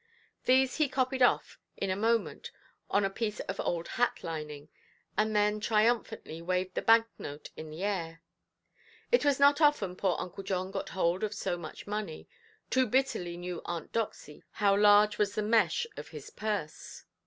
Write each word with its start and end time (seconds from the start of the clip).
These 0.45 0.77
he 0.77 0.89
copied 0.89 1.21
off, 1.21 1.59
in 1.77 1.91
a 1.91 1.95
moment, 1.95 2.49
on 2.89 3.05
a 3.05 3.09
piece 3.11 3.39
of 3.41 3.59
old 3.59 3.87
hat–lining, 3.87 4.69
and 5.15 5.35
then 5.35 5.59
triumphantly 5.59 6.41
waved 6.41 6.73
the 6.73 6.81
bank–note 6.81 7.51
in 7.55 7.69
the 7.69 7.83
air. 7.83 8.23
It 9.11 9.23
was 9.23 9.39
not 9.39 9.61
often 9.61 9.95
poor 9.95 10.15
Uncle 10.17 10.43
John 10.43 10.71
got 10.71 10.89
hold 10.89 11.23
of 11.23 11.35
so 11.35 11.55
much 11.55 11.85
money; 11.85 12.27
too 12.71 12.87
bitterly 12.87 13.37
knew 13.37 13.61
Aunt 13.65 13.91
Doxy 13.91 14.41
how 14.53 14.75
large 14.75 15.19
was 15.19 15.35
the 15.35 15.43
mesh 15.43 15.85
of 15.95 16.07
his 16.07 16.31
purse. 16.31 17.03